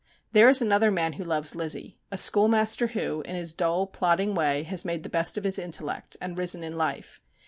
[0.31, 4.63] There is another man who loves Lizzie, a schoolmaster, who, in his dull, plodding way,
[4.63, 7.21] has made the best of his intellect, and risen in life.